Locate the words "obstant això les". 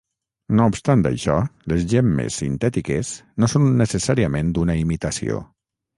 0.71-1.83